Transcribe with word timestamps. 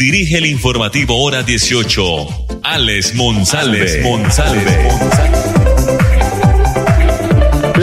dirige 0.00 0.38
el 0.38 0.46
informativo 0.46 1.22
Hora 1.22 1.42
18, 1.42 2.62
Alex 2.62 3.14
Monsalve. 3.14 4.02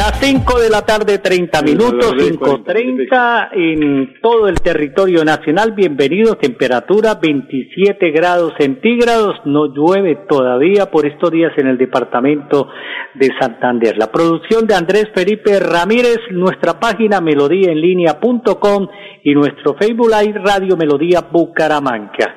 Las 0.08 0.22
5 0.22 0.60
de 0.62 0.70
la 0.70 0.84
tarde, 0.84 1.18
30 1.18 1.62
minutos, 1.64 2.14
5.30 2.14 3.50
en 3.52 4.22
todo 4.22 4.48
el 4.48 4.56
territorio 4.62 5.26
nacional. 5.26 5.74
Bienvenidos, 5.74 6.40
temperatura 6.40 7.16
27 7.16 8.12
grados 8.12 8.54
centígrados. 8.58 9.36
No 9.44 9.66
llueve 9.66 10.20
todavía 10.30 10.86
por 10.86 11.06
estos 11.06 11.30
días 11.30 11.52
en 11.58 11.68
el 11.68 11.78
departamento 11.78 12.70
de 13.16 13.32
Santander. 13.38 13.98
La 13.98 14.10
producción 14.10 14.66
de 14.66 14.76
Andrés 14.76 15.10
Felipe 15.14 15.60
Ramírez, 15.60 16.20
nuestra 16.32 16.80
página 16.80 17.20
melodíaenlínea.com 17.20 18.88
y 19.26 19.34
nuestro 19.34 19.76
Facebook 19.78 20.10
Live 20.10 20.40
Radio 20.40 20.78
Melodía 20.78 21.20
Bucaramanga. 21.30 22.34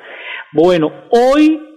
Bueno, 0.51 0.91
hoy 1.11 1.70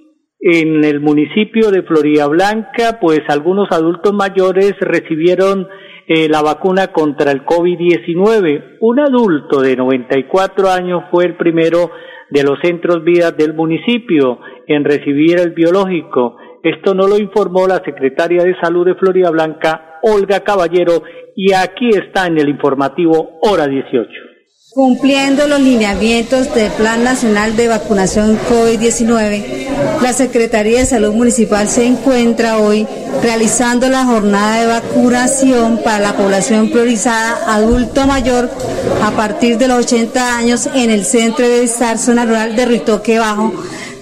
en 0.47 0.85
el 0.85 1.01
municipio 1.01 1.71
de 1.71 1.83
Florida 1.85 2.27
Blanca, 2.27 2.99
pues 3.01 3.23
algunos 3.29 3.67
adultos 3.71 4.13
mayores 4.13 4.75
recibieron 4.79 5.67
eh, 6.07 6.29
la 6.29 6.43
vacuna 6.43 6.89
contra 6.89 7.33
el 7.33 7.47
COVID-19. 7.47 8.77
Un 8.81 9.01
adulto 9.01 9.63
de 9.63 9.75
94 9.75 10.69
años 10.69 11.05
fue 11.11 11.25
el 11.25 11.37
primero 11.37 11.91
de 12.29 12.43
los 12.43 12.59
centros 12.63 13.03
vidas 13.03 13.35
del 13.39 13.55
municipio 13.55 14.39
en 14.67 14.85
recibir 14.85 15.39
el 15.41 15.53
biológico. 15.53 16.37
Esto 16.63 16.95
no 16.95 17.09
lo 17.09 17.17
informó 17.17 17.67
la 17.67 17.83
secretaria 17.83 18.43
de 18.43 18.55
Salud 18.61 18.85
de 18.85 18.97
Florida 18.97 19.31
Blanca, 19.31 19.99
Olga 20.03 20.41
Caballero, 20.41 21.05
y 21.35 21.55
aquí 21.55 21.89
está 21.89 22.27
en 22.27 22.39
el 22.39 22.51
informativo 22.51 23.39
Hora 23.41 23.67
18. 23.67 24.34
Cumpliendo 24.75 25.47
los 25.47 25.61
lineamientos 25.61 26.53
del 26.53 26.69
Plan 26.73 27.05
Nacional 27.05 27.55
de 27.55 27.69
Vacunación 27.69 28.37
COVID-19, 28.51 30.01
la 30.03 30.13
Secretaría 30.13 30.81
de 30.81 30.87
Salud 30.87 31.15
Municipal 31.15 31.69
se 31.69 31.87
encuentra 31.87 32.59
hoy 32.59 32.85
realizando 33.23 33.89
la 33.89 34.05
jornada 34.05 34.61
de 34.61 34.67
vacunación 34.67 35.79
para 35.85 36.01
la 36.01 36.17
población 36.17 36.73
priorizada 36.73 37.55
adulto 37.55 38.05
mayor 38.09 38.51
a 39.01 39.13
partir 39.13 39.59
de 39.59 39.69
los 39.69 39.85
80 39.85 40.37
años 40.37 40.69
en 40.75 40.91
el 40.91 41.05
Centro 41.05 41.47
de 41.47 41.63
Estar 41.63 41.97
Zona 41.97 42.25
Rural 42.25 42.57
de 42.57 42.67
Ritoque 42.67 43.21
Bajo, 43.21 43.53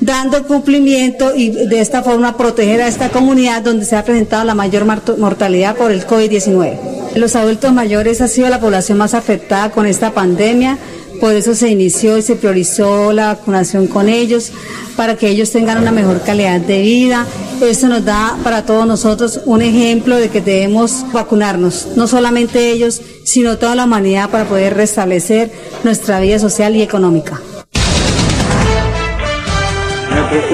dando 0.00 0.42
cumplimiento 0.46 1.34
y 1.36 1.50
de 1.50 1.80
esta 1.80 2.02
forma 2.02 2.38
proteger 2.38 2.80
a 2.80 2.88
esta 2.88 3.10
comunidad 3.10 3.60
donde 3.60 3.84
se 3.84 3.94
ha 3.94 4.04
presentado 4.04 4.44
la 4.44 4.54
mayor 4.54 4.86
mortalidad 5.18 5.76
por 5.76 5.92
el 5.92 6.06
COVID-19. 6.06 6.91
Los 7.14 7.36
adultos 7.36 7.72
mayores 7.72 8.20
ha 8.20 8.28
sido 8.28 8.48
la 8.48 8.60
población 8.60 8.96
más 8.98 9.12
afectada 9.12 9.70
con 9.70 9.86
esta 9.86 10.12
pandemia, 10.12 10.78
por 11.20 11.34
eso 11.34 11.54
se 11.54 11.68
inició 11.68 12.16
y 12.16 12.22
se 12.22 12.36
priorizó 12.36 13.12
la 13.12 13.34
vacunación 13.34 13.86
con 13.86 14.08
ellos, 14.08 14.50
para 14.96 15.16
que 15.16 15.28
ellos 15.28 15.50
tengan 15.50 15.78
una 15.78 15.92
mejor 15.92 16.22
calidad 16.22 16.60
de 16.60 16.80
vida. 16.80 17.26
Eso 17.60 17.88
nos 17.88 18.04
da 18.04 18.36
para 18.42 18.64
todos 18.64 18.86
nosotros 18.86 19.40
un 19.44 19.62
ejemplo 19.62 20.16
de 20.16 20.30
que 20.30 20.40
debemos 20.40 21.04
vacunarnos, 21.12 21.88
no 21.96 22.08
solamente 22.08 22.70
ellos, 22.72 23.00
sino 23.24 23.58
toda 23.58 23.74
la 23.74 23.84
humanidad 23.84 24.30
para 24.30 24.46
poder 24.46 24.74
restablecer 24.74 25.52
nuestra 25.84 26.18
vida 26.18 26.38
social 26.38 26.74
y 26.74 26.82
económica. 26.82 27.40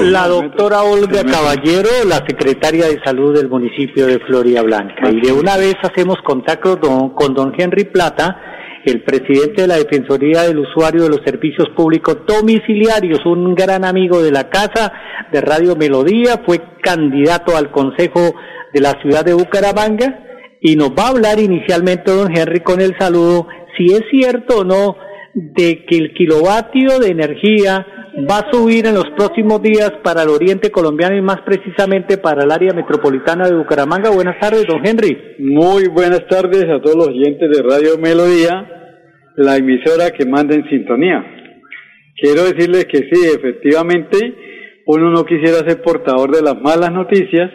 La 0.03 0.27
doctora 0.27 0.83
Olga 0.83 1.23
Caballero, 1.23 1.89
la 2.05 2.17
secretaria 2.27 2.87
de 2.87 2.99
salud 3.01 3.33
del 3.33 3.47
municipio 3.47 4.07
de 4.07 4.19
Floria 4.19 4.61
Blanca. 4.61 5.09
Y 5.09 5.21
de 5.21 5.31
una 5.31 5.55
vez 5.55 5.75
hacemos 5.81 6.17
contacto 6.21 6.79
con 7.15 7.33
don 7.33 7.53
Henry 7.57 7.85
Plata, 7.85 8.41
el 8.83 9.03
presidente 9.03 9.61
de 9.61 9.67
la 9.69 9.77
Defensoría 9.77 10.41
del 10.43 10.59
Usuario 10.59 11.03
de 11.03 11.09
los 11.09 11.21
Servicios 11.23 11.69
Públicos 11.77 12.17
Domiciliarios, 12.27 13.25
un 13.25 13.55
gran 13.55 13.85
amigo 13.85 14.21
de 14.21 14.31
la 14.31 14.49
casa 14.49 14.91
de 15.31 15.39
Radio 15.39 15.77
Melodía, 15.77 16.41
fue 16.45 16.59
candidato 16.81 17.55
al 17.55 17.71
Consejo 17.71 18.35
de 18.73 18.81
la 18.81 18.99
ciudad 19.01 19.23
de 19.23 19.33
Bucaramanga. 19.33 20.25
Y 20.61 20.75
nos 20.75 20.89
va 20.89 21.03
a 21.03 21.09
hablar 21.09 21.39
inicialmente 21.39 22.11
don 22.11 22.35
Henry 22.35 22.59
con 22.59 22.81
el 22.81 22.97
saludo 22.99 23.47
si 23.77 23.93
es 23.93 24.01
cierto 24.11 24.59
o 24.59 24.63
no 24.65 24.97
de 25.33 25.85
que 25.85 25.97
el 25.97 26.13
kilovatio 26.13 26.99
de 26.99 27.11
energía 27.11 27.85
va 28.27 28.39
a 28.39 28.51
subir 28.51 28.85
en 28.85 28.95
los 28.95 29.09
próximos 29.15 29.61
días 29.61 29.91
para 30.03 30.23
el 30.23 30.29
oriente 30.29 30.71
colombiano 30.71 31.15
y 31.15 31.21
más 31.21 31.41
precisamente 31.45 32.17
para 32.17 32.43
el 32.43 32.51
área 32.51 32.73
metropolitana 32.73 33.47
de 33.47 33.55
Bucaramanga. 33.55 34.09
Buenas 34.09 34.39
tardes, 34.39 34.65
don 34.65 34.85
Henry. 34.85 35.35
Muy 35.39 35.87
buenas 35.87 36.25
tardes 36.27 36.65
a 36.65 36.81
todos 36.81 36.95
los 36.95 37.07
oyentes 37.09 37.49
de 37.49 37.61
Radio 37.61 37.97
Melodía, 37.97 38.67
la 39.35 39.57
emisora 39.57 40.11
que 40.11 40.25
manda 40.25 40.55
en 40.55 40.67
sintonía. 40.69 41.23
Quiero 42.17 42.43
decirles 42.43 42.85
que 42.85 43.09
sí, 43.09 43.27
efectivamente, 43.35 44.17
uno 44.87 45.11
no 45.11 45.23
quisiera 45.23 45.59
ser 45.59 45.81
portador 45.81 46.35
de 46.35 46.41
las 46.41 46.59
malas 46.59 46.91
noticias, 46.91 47.51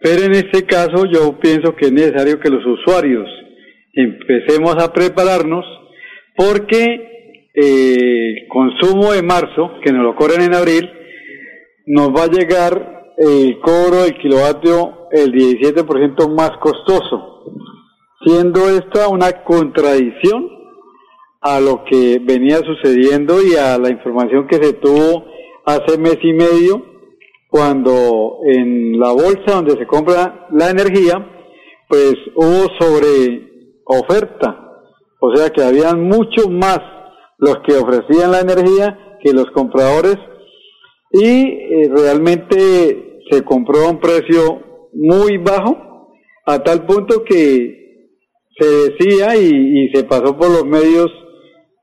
pero 0.00 0.24
en 0.24 0.32
este 0.32 0.64
caso 0.64 1.04
yo 1.12 1.38
pienso 1.38 1.76
que 1.76 1.86
es 1.86 1.92
necesario 1.92 2.40
que 2.40 2.50
los 2.50 2.64
usuarios 2.64 3.28
empecemos 3.92 4.82
a 4.82 4.92
prepararnos 4.92 5.64
porque 6.36 7.17
el 7.60 8.46
consumo 8.48 9.12
de 9.12 9.22
marzo, 9.22 9.80
que 9.82 9.92
nos 9.92 10.04
lo 10.04 10.14
cobran 10.14 10.42
en 10.42 10.54
abril, 10.54 10.88
nos 11.86 12.10
va 12.10 12.24
a 12.24 12.30
llegar 12.30 13.14
el 13.16 13.58
cobro 13.58 14.04
del 14.04 14.16
kilovatio 14.16 15.08
el 15.10 15.32
17% 15.32 16.36
más 16.36 16.52
costoso, 16.60 17.44
siendo 18.24 18.68
esta 18.70 19.08
una 19.08 19.42
contradicción 19.42 20.48
a 21.40 21.58
lo 21.58 21.84
que 21.84 22.20
venía 22.22 22.58
sucediendo 22.58 23.42
y 23.42 23.56
a 23.56 23.76
la 23.76 23.90
información 23.90 24.46
que 24.46 24.62
se 24.62 24.74
tuvo 24.74 25.24
hace 25.66 25.98
mes 25.98 26.18
y 26.22 26.32
medio 26.34 26.84
cuando 27.48 28.38
en 28.44 29.00
la 29.00 29.10
bolsa 29.10 29.54
donde 29.54 29.76
se 29.78 29.86
compra 29.86 30.46
la 30.52 30.70
energía, 30.70 31.14
pues 31.88 32.14
hubo 32.36 32.68
sobre 32.78 33.80
oferta, 33.84 34.80
o 35.18 35.34
sea 35.34 35.50
que 35.50 35.64
habían 35.64 36.04
mucho 36.04 36.48
más 36.50 36.78
los 37.38 37.56
que 37.66 37.76
ofrecían 37.76 38.32
la 38.32 38.40
energía 38.40 39.18
que 39.22 39.32
los 39.32 39.46
compradores 39.52 40.16
y 41.10 41.24
eh, 41.24 41.90
realmente 41.94 43.20
se 43.30 43.44
compró 43.44 43.80
a 43.80 43.90
un 43.90 44.00
precio 44.00 44.88
muy 44.92 45.38
bajo 45.38 46.12
a 46.46 46.62
tal 46.62 46.86
punto 46.86 47.24
que 47.24 47.78
se 48.58 48.66
decía 48.66 49.36
y, 49.36 49.90
se 49.94 50.04
pasó 50.04 50.36
por 50.36 50.50
los 50.50 50.64
medios 50.64 51.06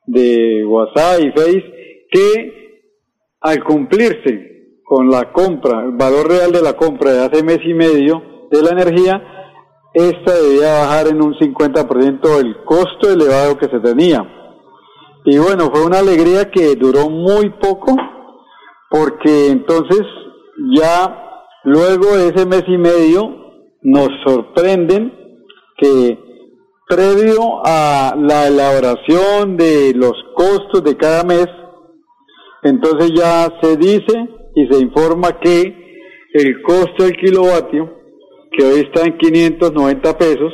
de 0.05 0.65
WhatsApp 0.65 1.21
y 1.21 1.31
Face 1.31 1.63
que 2.11 2.81
al 3.41 3.63
cumplirse 3.63 4.81
con 4.83 5.09
la 5.09 5.31
compra, 5.31 5.83
el 5.85 5.91
valor 5.91 6.29
real 6.29 6.51
de 6.51 6.61
la 6.61 6.73
compra 6.73 7.13
de 7.13 7.25
hace 7.25 7.43
mes 7.43 7.59
y 7.65 7.73
medio 7.73 8.47
de 8.51 8.61
la 8.61 8.71
energía, 8.71 9.21
esta 9.93 10.33
debía 10.33 10.79
bajar 10.79 11.07
en 11.07 11.23
un 11.23 11.33
50% 11.33 12.39
el 12.39 12.57
costo 12.65 13.11
elevado 13.11 13.57
que 13.57 13.67
se 13.67 13.79
tenía. 13.79 14.34
Y 15.27 15.39
bueno, 15.39 15.71
fue 15.73 15.83
una 15.83 15.99
alegría 15.99 16.51
que 16.51 16.75
duró 16.75 17.09
muy 17.09 17.49
poco, 17.59 17.95
porque 18.91 19.47
entonces 19.47 20.03
ya 20.75 21.41
luego 21.63 22.15
de 22.15 22.27
ese 22.27 22.45
mes 22.45 22.63
y 22.67 22.77
medio 22.77 23.35
nos 23.81 24.09
sorprenden 24.23 25.11
que 25.77 26.19
previo 26.87 27.59
a 27.65 28.13
la 28.15 28.47
elaboración 28.47 29.57
de 29.57 29.93
los 29.95 30.13
costos 30.35 30.83
de 30.83 30.95
cada 30.95 31.23
mes, 31.23 31.47
entonces 32.61 33.11
ya 33.15 33.47
se 33.63 33.77
dice 33.77 34.29
y 34.53 34.67
se 34.67 34.79
informa 34.79 35.39
que 35.39 36.29
el 36.33 36.61
costo 36.61 37.03
del 37.03 37.17
kilovatio, 37.17 37.91
que 38.51 38.63
hoy 38.63 38.79
está 38.81 39.01
en 39.07 39.17
590 39.17 40.17
pesos, 40.19 40.53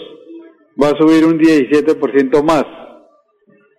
va 0.81 0.91
a 0.91 0.97
subir 0.97 1.25
un 1.25 1.37
17% 1.37 2.41
más 2.41 2.80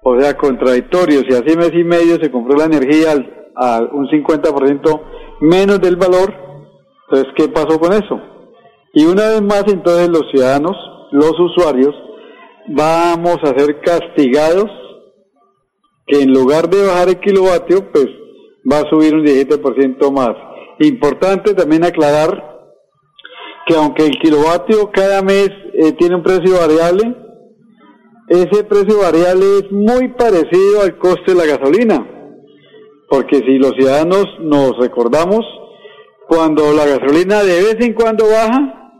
o 0.02 0.20
sea, 0.20 0.36
contradictorio. 0.36 1.20
Si 1.28 1.34
hace 1.34 1.56
mes 1.56 1.72
y 1.74 1.84
medio 1.84 2.16
se 2.20 2.30
compró 2.30 2.56
la 2.56 2.64
energía 2.64 3.12
a 3.54 3.80
un 3.92 4.08
50% 4.08 5.02
menos 5.40 5.80
del 5.80 5.96
valor, 5.96 6.32
entonces, 7.08 7.32
¿qué 7.36 7.48
pasó 7.48 7.78
con 7.78 7.92
eso? 7.92 8.20
Y 8.94 9.04
una 9.04 9.28
vez 9.28 9.42
más, 9.42 9.64
entonces, 9.68 10.08
los 10.08 10.30
ciudadanos, 10.30 10.76
los 11.10 11.38
usuarios, 11.38 11.94
vamos 12.68 13.36
a 13.42 13.58
ser 13.58 13.80
castigados 13.80 14.70
que 16.06 16.22
en 16.22 16.32
lugar 16.32 16.68
de 16.68 16.86
bajar 16.86 17.08
el 17.08 17.20
kilovatio, 17.20 17.90
pues 17.92 18.06
va 18.70 18.78
a 18.78 18.90
subir 18.90 19.14
un 19.14 19.24
17% 19.24 20.10
más. 20.10 20.34
Importante 20.80 21.54
también 21.54 21.84
aclarar 21.84 22.52
que 23.66 23.76
aunque 23.76 24.06
el 24.06 24.18
kilovatio 24.18 24.90
cada 24.90 25.22
mes 25.22 25.50
eh, 25.74 25.92
tiene 25.92 26.16
un 26.16 26.22
precio 26.22 26.58
variable, 26.58 27.21
ese 28.32 28.64
precio 28.64 29.00
variable 29.00 29.44
es 29.58 29.72
muy 29.72 30.08
parecido 30.08 30.82
al 30.82 30.96
coste 30.98 31.32
de 31.32 31.34
la 31.34 31.46
gasolina. 31.46 32.08
Porque 33.08 33.36
si 33.36 33.58
los 33.58 33.72
ciudadanos 33.72 34.26
nos 34.40 34.78
recordamos, 34.78 35.40
cuando 36.28 36.72
la 36.72 36.86
gasolina 36.86 37.42
de 37.42 37.62
vez 37.62 37.76
en 37.80 37.92
cuando 37.92 38.24
baja, 38.26 38.90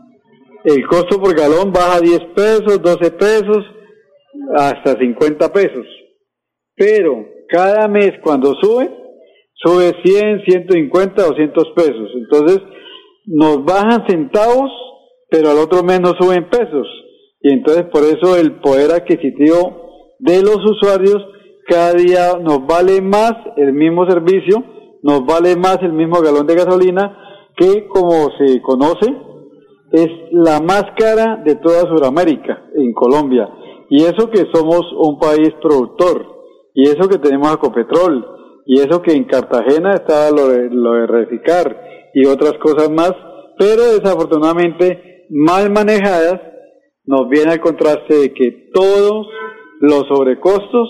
el 0.65 0.85
costo 0.87 1.19
por 1.19 1.35
galón 1.35 1.71
baja 1.73 1.99
10 1.99 2.19
pesos, 2.35 2.81
12 2.81 3.11
pesos, 3.11 3.65
hasta 4.55 4.97
50 4.99 5.51
pesos. 5.51 5.85
Pero 6.75 7.25
cada 7.49 7.87
mes 7.87 8.11
cuando 8.23 8.53
sube, 8.61 8.89
sube 9.55 9.93
100, 10.03 10.43
150, 10.45 11.23
200 11.23 11.63
pesos. 11.75 12.09
Entonces, 12.15 12.59
nos 13.25 13.63
bajan 13.65 14.05
centavos, 14.07 14.71
pero 15.29 15.49
al 15.49 15.57
otro 15.57 15.83
mes 15.83 15.99
nos 15.99 16.13
suben 16.19 16.49
pesos. 16.49 16.87
Y 17.43 17.53
entonces 17.53 17.83
por 17.91 18.03
eso 18.03 18.37
el 18.37 18.61
poder 18.61 18.91
adquisitivo 18.91 20.15
de 20.19 20.41
los 20.41 20.57
usuarios 20.65 21.17
cada 21.67 21.93
día 21.93 22.37
nos 22.41 22.65
vale 22.65 23.01
más 23.01 23.33
el 23.57 23.73
mismo 23.73 24.09
servicio, 24.09 24.63
nos 25.01 25.25
vale 25.25 25.55
más 25.55 25.77
el 25.81 25.93
mismo 25.93 26.21
galón 26.21 26.47
de 26.47 26.55
gasolina, 26.55 27.17
que 27.55 27.87
como 27.87 28.29
se 28.37 28.61
conoce, 28.61 29.13
es 29.91 30.07
la 30.31 30.59
más 30.59 30.83
cara 30.97 31.41
de 31.45 31.55
toda 31.55 31.81
Sudamérica, 31.81 32.63
en 32.75 32.93
Colombia. 32.93 33.47
Y 33.89 34.03
eso 34.03 34.29
que 34.31 34.45
somos 34.53 34.81
un 34.97 35.19
país 35.19 35.51
productor, 35.61 36.25
y 36.73 36.83
eso 36.87 37.07
que 37.09 37.19
tenemos 37.19 37.51
Acopetrol, 37.51 38.25
y 38.65 38.79
eso 38.79 39.01
que 39.01 39.13
en 39.13 39.25
Cartagena 39.25 39.91
está 39.91 40.31
lo 40.31 40.47
de, 40.47 40.69
lo 40.71 40.93
de 40.93 41.07
Reficar, 41.07 42.09
y 42.13 42.25
otras 42.25 42.53
cosas 42.59 42.89
más, 42.89 43.13
pero 43.59 43.83
desafortunadamente 43.83 45.25
mal 45.29 45.69
manejadas, 45.71 46.52
nos 47.05 47.29
viene 47.29 47.53
el 47.53 47.59
contraste 47.59 48.15
de 48.15 48.33
que 48.33 48.69
todos 48.73 49.27
los 49.79 50.05
sobrecostos 50.07 50.89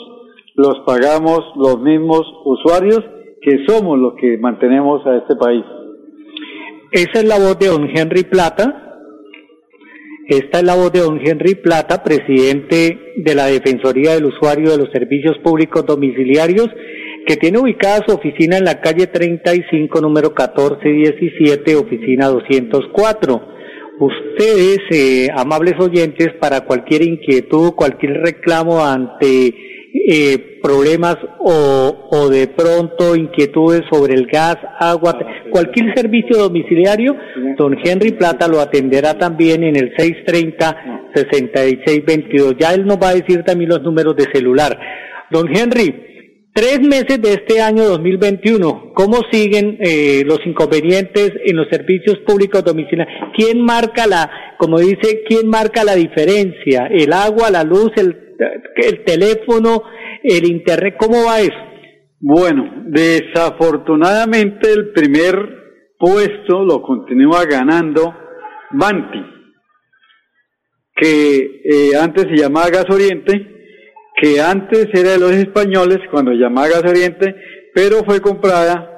los 0.55 0.81
pagamos 0.85 1.39
los 1.55 1.79
mismos 1.81 2.21
usuarios 2.45 3.01
que 3.41 3.65
somos 3.67 3.97
los 3.97 4.13
que 4.15 4.37
mantenemos 4.37 5.05
a 5.07 5.17
este 5.17 5.35
país. 5.35 5.63
Esa 6.91 7.19
es 7.19 7.25
la 7.25 7.39
voz 7.39 7.57
de 7.57 7.67
don 7.67 7.89
Henry 7.89 8.23
Plata. 8.23 8.79
Esta 10.27 10.59
es 10.59 10.63
la 10.63 10.75
voz 10.75 10.91
de 10.93 10.99
don 10.99 11.19
Henry 11.19 11.55
Plata, 11.55 12.03
presidente 12.03 13.13
de 13.17 13.35
la 13.35 13.47
Defensoría 13.47 14.13
del 14.13 14.25
Usuario 14.25 14.71
de 14.71 14.77
los 14.77 14.91
Servicios 14.91 15.37
Públicos 15.43 15.85
Domiciliarios, 15.85 16.69
que 17.25 17.35
tiene 17.35 17.57
ubicada 17.57 18.03
su 18.07 18.15
oficina 18.15 18.57
en 18.57 18.63
la 18.63 18.79
calle 18.79 19.07
35, 19.07 19.99
número 19.99 20.29
1417, 20.29 21.75
oficina 21.75 22.27
204. 22.27 23.52
Ustedes, 23.99 24.79
eh, 24.89 25.27
amables 25.35 25.75
oyentes, 25.79 26.29
para 26.39 26.61
cualquier 26.61 27.03
inquietud, 27.03 27.73
cualquier 27.73 28.21
reclamo 28.21 28.83
ante 28.83 29.53
eh, 29.93 30.59
problemas 30.61 31.17
o, 31.39 32.09
o, 32.09 32.29
de 32.29 32.47
pronto 32.47 33.15
inquietudes 33.15 33.83
sobre 33.91 34.15
el 34.15 34.25
gas, 34.25 34.57
agua, 34.79 35.15
cualquier 35.51 35.93
servicio 35.95 36.37
domiciliario, 36.37 37.15
don 37.57 37.77
Henry 37.83 38.13
Plata 38.13 38.47
lo 38.47 38.59
atenderá 38.59 39.15
también 39.17 39.63
en 39.63 39.75
el 39.75 39.93
630-6622. 39.93 42.57
Ya 42.59 42.73
él 42.73 42.87
nos 42.87 42.97
va 42.97 43.09
a 43.09 43.15
decir 43.15 43.43
también 43.43 43.69
los 43.69 43.83
números 43.83 44.15
de 44.15 44.25
celular. 44.33 44.79
Don 45.29 45.55
Henry, 45.55 46.12
Tres 46.53 46.81
meses 46.81 47.19
de 47.19 47.33
este 47.33 47.61
año 47.61 47.83
2021, 47.85 48.91
¿cómo 48.93 49.21
siguen 49.31 49.79
eh, 49.79 50.21
los 50.23 50.39
inconvenientes 50.45 51.31
en 51.45 51.57
los 51.57 51.67
servicios 51.71 52.19
públicos 52.27 52.63
domiciliarios? 52.63 53.31
¿Quién 53.35 53.59
marca 53.65 54.05
la, 54.05 54.29
como 54.59 54.77
dice, 54.77 55.23
quién 55.27 55.49
marca 55.49 55.83
la 55.83 55.95
diferencia? 55.95 56.85
¿El 56.91 57.11
agua, 57.11 57.49
la 57.49 57.63
luz, 57.63 57.91
el, 57.95 58.35
el 58.75 59.03
teléfono, 59.03 59.81
el 60.21 60.45
internet? 60.45 60.93
¿Cómo 60.99 61.25
va 61.25 61.39
eso? 61.39 61.57
Bueno, 62.19 62.83
desafortunadamente 62.85 64.71
el 64.71 64.91
primer 64.91 65.35
puesto 65.97 66.63
lo 66.63 66.83
continúa 66.83 67.45
ganando 67.45 68.13
Banti, 68.73 69.23
que 70.95 71.61
eh, 71.63 71.97
antes 71.99 72.25
se 72.25 72.37
llamaba 72.37 72.69
Gas 72.69 72.85
Oriente, 72.91 73.52
que 74.21 74.39
antes 74.39 74.87
era 74.93 75.11
de 75.11 75.19
los 75.19 75.31
españoles 75.31 75.99
cuando 76.11 76.31
llamaba 76.31 76.67
Gas 76.67 76.83
Oriente, 76.89 77.35
pero 77.73 78.03
fue 78.05 78.21
comprada 78.21 78.89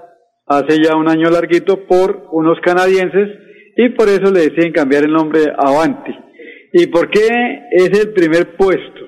hace 0.48 0.82
ya 0.84 0.96
un 0.96 1.10
año 1.10 1.30
larguito 1.30 1.88
por 1.88 2.28
unos 2.32 2.60
canadienses 2.62 3.30
y 3.78 3.90
por 3.90 4.08
eso 4.10 4.32
le 4.32 4.50
deciden 4.50 4.72
cambiar 4.72 5.04
el 5.04 5.12
nombre 5.12 5.42
a 5.58 5.70
Avanti. 5.70 6.12
¿Y 6.74 6.88
por 6.88 7.10
qué 7.10 7.28
es 7.72 8.00
el 8.00 8.14
primer 8.14 8.56
puesto? 8.58 9.02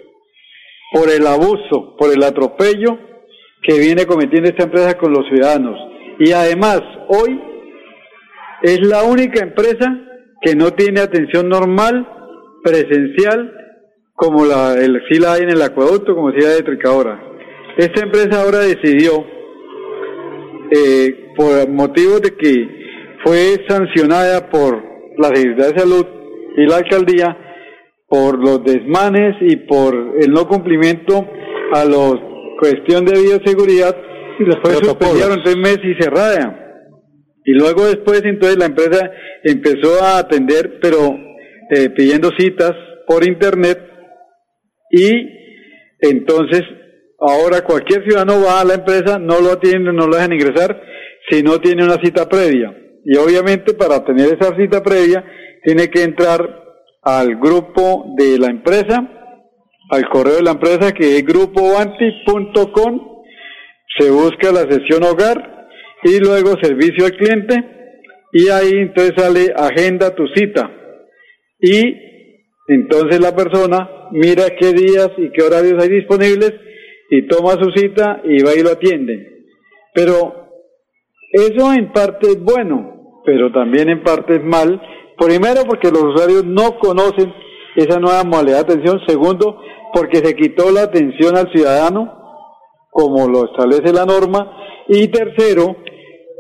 Por 0.94 1.09
el 1.09 1.27
abuso, 1.27 1.95
por 1.98 2.13
el 2.13 2.24
atropello 2.24 2.98
que 3.62 3.77
viene 3.80 4.06
cometiendo 4.06 4.50
esta 4.50 4.63
empresa 4.63 4.98
con 4.98 5.12
los 5.12 5.27
ciudadanos. 5.27 5.77
Y 6.19 6.31
además, 6.31 6.81
hoy 7.09 7.39
es 8.63 8.80
la 8.88 9.04
única 9.04 9.44
empresa 9.44 9.94
que 10.42 10.56
no 10.56 10.71
tiene 10.71 11.01
atención 11.01 11.50
normal, 11.50 12.07
presencial, 12.63 13.54
como 14.17 14.45
la, 14.45 14.73
el, 14.73 14.99
sí 15.07 15.19
la 15.19 15.33
hay 15.33 15.43
en 15.43 15.51
el 15.51 15.61
acueducto, 15.61 16.15
como 16.15 16.31
si 16.31 16.39
eléctrica 16.39 16.89
ahora. 16.89 17.21
Esta 17.77 18.03
empresa 18.03 18.41
ahora 18.41 18.61
decidió, 18.61 19.23
eh, 20.71 21.33
por 21.37 21.69
motivo 21.69 22.19
de 22.19 22.35
que 22.35 22.67
fue 23.23 23.63
sancionada 23.69 24.49
por 24.49 24.83
la 25.19 25.27
Secretaría 25.27 25.71
de 25.71 25.79
Salud 25.79 26.05
y 26.57 26.65
la 26.65 26.77
alcaldía, 26.77 27.37
por 28.07 28.39
los 28.39 28.63
desmanes 28.63 29.35
y 29.39 29.55
por 29.67 29.93
el 30.19 30.31
no 30.31 30.47
cumplimiento 30.47 31.23
a 31.73 31.85
la 31.85 32.19
cuestión 32.59 33.05
de 33.05 33.21
bioseguridad, 33.21 33.95
y 34.39 34.45
fue 34.45 34.73
suspendieron 34.83 35.43
tres 35.43 35.57
meses 35.57 35.83
y 35.83 36.01
cerrada. 36.01 36.63
Y 37.45 37.51
luego 37.51 37.85
después 37.85 38.23
entonces 38.25 38.57
la 38.57 38.65
empresa 38.65 39.11
empezó 39.43 40.03
a 40.03 40.17
atender, 40.17 40.79
pero 40.81 41.15
eh, 41.69 41.91
pidiendo 41.91 42.31
citas 42.35 42.73
por 43.07 43.23
internet 43.23 43.96
y 44.91 45.11
entonces 45.99 46.63
ahora 47.19 47.63
cualquier 47.63 48.03
ciudadano 48.03 48.43
va 48.45 48.61
a 48.61 48.65
la 48.65 48.75
empresa, 48.75 49.19
no 49.19 49.39
lo 49.41 49.53
atienden, 49.53 49.95
no 49.95 50.07
lo 50.07 50.15
dejan 50.15 50.33
ingresar 50.33 50.81
si 51.29 51.43
no 51.43 51.59
tiene 51.59 51.83
una 51.83 51.97
cita 52.03 52.27
previa. 52.29 52.75
Y 53.06 53.17
obviamente 53.17 53.73
para 53.73 54.03
tener 54.03 54.37
esa 54.39 54.56
cita 54.56 54.83
previa 54.83 55.23
tiene 55.63 55.89
que 55.89 56.03
entrar 56.03 56.41
al 57.03 57.35
grupo 57.37 58.13
de 58.17 58.37
la 58.37 58.47
empresa, 58.47 59.09
al 59.89 60.09
correo 60.09 60.35
de 60.35 60.44
la 60.44 60.51
empresa 60.51 60.91
que 60.91 61.17
es 61.17 61.25
grupoanti.com, 61.25 63.23
se 63.97 64.11
busca 64.11 64.51
la 64.51 64.69
sesión 64.69 65.03
hogar 65.03 65.67
y 66.03 66.19
luego 66.19 66.56
servicio 66.61 67.06
al 67.06 67.13
cliente 67.13 67.56
y 68.33 68.49
ahí 68.49 68.71
entonces 68.73 69.13
sale 69.17 69.53
agenda 69.56 70.13
tu 70.13 70.27
cita. 70.27 70.69
Y 71.59 72.06
entonces 72.68 73.19
la 73.21 73.36
persona 73.36 74.09
mira 74.12 74.44
qué 74.59 74.74
días 74.74 75.09
y 75.18 75.31
qué 75.31 75.44
horarios 75.44 75.81
hay 75.81 75.90
disponibles 75.90 76.54
y 77.09 77.28
toma 77.28 77.52
su 77.52 77.71
cita 77.71 78.21
y 78.24 78.44
va 78.44 78.54
y 78.54 78.64
lo 78.64 78.71
atiende. 78.71 79.45
Pero 79.94 80.47
eso 81.31 81.74
en 81.74 81.92
parte 81.92 82.30
es 82.30 82.44
bueno, 82.44 83.21
pero 83.26 83.52
también 83.52 83.90
en 83.90 84.04
parte 84.04 84.36
es 84.36 84.44
mal. 84.44 84.81
Primero 85.18 85.62
porque 85.68 85.90
los 85.90 86.04
usuarios 86.04 86.45
no 86.45 86.78
conocen 86.80 87.33
esa 87.76 88.00
nueva 88.00 88.24
modalidad 88.24 88.66
de 88.66 88.74
atención. 88.74 89.00
Segundo, 89.07 89.59
porque 89.94 90.18
se 90.18 90.36
quitó 90.36 90.71
la 90.71 90.83
atención 90.83 91.38
al 91.38 91.52
ciudadano, 91.52 92.14
como 92.90 93.28
lo 93.28 93.45
establece 93.45 93.94
la 93.94 94.06
norma. 94.06 94.52
Y 94.90 95.07
tercero, 95.07 95.78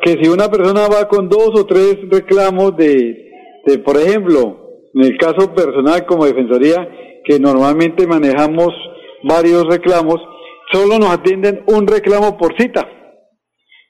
que 0.01 0.17
si 0.21 0.29
una 0.29 0.49
persona 0.49 0.87
va 0.87 1.07
con 1.07 1.29
dos 1.29 1.51
o 1.59 1.65
tres 1.65 1.97
reclamos 2.09 2.75
de, 2.77 3.31
de 3.65 3.79
por 3.79 3.97
ejemplo, 3.97 4.66
en 4.97 5.05
el 5.05 5.17
caso 5.17 5.53
personal 5.53 6.05
como 6.07 6.25
defensoría, 6.25 6.89
que 7.23 7.39
normalmente 7.39 8.07
manejamos 8.07 8.69
varios 9.23 9.65
reclamos, 9.67 10.15
solo 10.71 10.97
nos 10.97 11.11
atienden 11.11 11.63
un 11.67 11.85
reclamo 11.85 12.35
por 12.35 12.59
cita. 12.59 12.87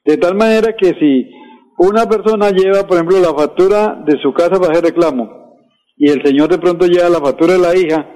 De 0.03 0.17
tal 0.17 0.35
manera 0.35 0.75
que 0.77 0.87
si 0.99 1.31
una 1.77 2.09
persona 2.09 2.49
lleva, 2.49 2.85
por 2.85 2.97
ejemplo, 2.97 3.19
la 3.19 3.33
factura 3.33 4.03
de 4.05 4.19
su 4.21 4.33
casa 4.33 4.59
para 4.59 4.73
hacer 4.73 4.83
reclamo, 4.83 5.55
y 5.95 6.09
el 6.09 6.21
señor 6.25 6.49
de 6.49 6.57
pronto 6.57 6.87
lleva 6.87 7.07
la 7.07 7.21
factura 7.21 7.53
de 7.53 7.59
la 7.59 7.75
hija, 7.75 8.09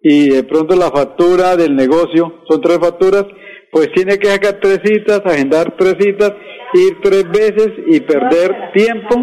y 0.00 0.28
de 0.28 0.44
pronto 0.44 0.76
la 0.76 0.90
factura 0.92 1.56
del 1.56 1.74
negocio, 1.74 2.42
son 2.48 2.60
tres 2.60 2.78
facturas, 2.78 3.24
pues 3.72 3.90
tiene 3.94 4.18
que 4.18 4.28
sacar 4.28 4.60
tres 4.60 4.78
citas, 4.84 5.22
agendar 5.24 5.76
tres 5.76 5.96
citas, 5.98 6.32
ir 6.74 7.00
tres 7.02 7.24
veces 7.30 7.68
y 7.88 8.00
perder 8.00 8.72
tiempo, 8.74 9.16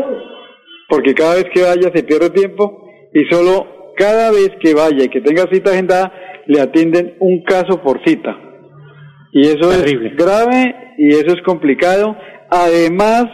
porque 0.89 1.13
cada 1.13 1.35
vez 1.35 1.45
que 1.53 1.61
vaya 1.61 1.91
se 1.93 2.03
pierde 2.03 2.29
tiempo, 2.31 2.88
y 3.13 3.25
solo 3.25 3.93
cada 3.95 4.31
vez 4.31 4.51
que 4.61 4.73
vaya 4.73 5.03
y 5.03 5.09
que 5.09 5.21
tenga 5.21 5.43
cita 5.51 5.71
agendada, 5.71 6.11
le 6.47 6.61
atienden 6.61 7.15
un 7.19 7.43
caso 7.43 7.81
por 7.81 8.03
cita. 8.05 8.35
Y 9.31 9.41
eso 9.41 9.71
es 9.71 9.85
grave 10.15 10.95
y 10.97 11.09
eso 11.09 11.27
es 11.35 11.41
complicado. 11.43 12.15
Además 12.49 13.25